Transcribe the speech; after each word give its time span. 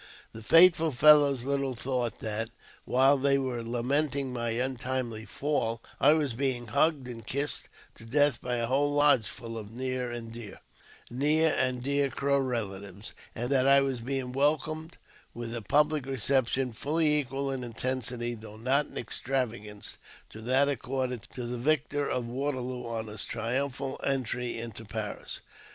The 0.31 0.41
faithful 0.41 0.89
fellows 0.89 1.43
little 1.43 1.75
thought 1.75 2.21
that, 2.21 2.49
while 2.85 3.19
they 3.19 3.37
were 3.37 3.61
lamenting 3.61 4.33
my 4.33 4.49
untimely 4.53 5.25
fall, 5.25 5.79
I 5.99 6.13
was 6.13 6.33
being 6.33 6.69
hugged 6.69 7.07
and 7.07 7.23
kissed 7.23 7.69
to 7.93 8.05
death 8.07 8.41
by 8.41 8.55
a 8.55 8.65
whole 8.65 8.91
lodge 8.91 9.27
full 9.27 9.59
of 9.59 9.69
near 9.69 10.09
and 10.11 10.33
dear 10.33 12.09
Crow 12.09 12.39
relatives, 12.39 13.13
and 13.35 13.51
that 13.51 13.67
I 13.67 13.81
was 13.81 14.01
being 14.01 14.31
welcomed 14.31 14.97
with 15.35 15.53
a 15.53 15.61
public 15.61 16.07
reception 16.07 16.73
fully 16.73 17.19
equal 17.19 17.51
in 17.51 17.63
intensity, 17.63 18.33
though 18.33 18.57
not 18.57 18.87
in 18.87 18.97
extravagance, 18.97 19.99
to 20.31 20.41
that 20.41 20.67
accorded 20.67 21.27
to 21.33 21.43
the 21.45 21.59
victor 21.59 22.09
of 22.09 22.25
Waterloo 22.27 22.87
on 22.87 23.05
his 23.05 23.23
triumphal 23.23 24.01
entry 24.03 24.57
into 24.57 24.83
Paris. 24.83 25.41